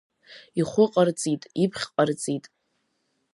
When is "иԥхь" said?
1.63-1.85